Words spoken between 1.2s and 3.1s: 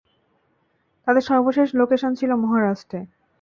সর্বশেষ লোকেশান ছিল মহারাষ্ট্রে।